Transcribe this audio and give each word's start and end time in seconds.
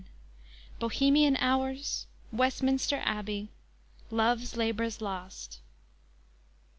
BOHEMIAN 0.79 1.35
HOURS. 1.37 2.07
WESTMINSTER 2.31 3.03
ABBEY. 3.05 3.49
"LOVE'S 4.09 4.55
LABOR'S 4.57 4.99
LOST." 4.99 5.59